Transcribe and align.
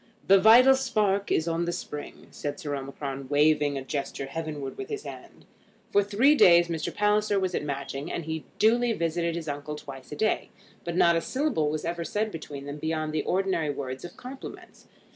"The 0.25 0.39
vital 0.39 0.73
spark 0.73 1.31
is 1.31 1.47
on 1.47 1.65
the 1.65 1.71
spring," 1.71 2.25
said 2.31 2.59
Sir 2.59 2.73
Omicron, 2.75 3.29
waving 3.29 3.77
a 3.77 3.83
gesture 3.83 4.25
heavenward 4.25 4.75
with 4.75 4.89
his 4.89 5.03
hand. 5.03 5.45
For 5.91 6.03
three 6.03 6.33
days 6.33 6.69
Mr. 6.69 6.91
Palliser 6.91 7.39
was 7.39 7.53
at 7.53 7.61
Matching, 7.61 8.11
and 8.11 8.25
he 8.25 8.45
duly 8.57 8.93
visited 8.93 9.35
his 9.35 9.47
uncle 9.47 9.75
twice 9.75 10.11
a 10.11 10.15
day. 10.15 10.49
But 10.83 10.95
not 10.97 11.15
a 11.15 11.21
syllable 11.21 11.69
was 11.69 11.85
ever 11.85 12.03
said 12.03 12.31
between 12.31 12.65
them 12.65 12.77
beyond 12.77 13.13
the 13.13 13.21
ordinary 13.21 13.69
words 13.69 14.03
of 14.03 14.17
compliments. 14.17 14.87